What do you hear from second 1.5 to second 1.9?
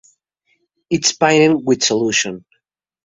with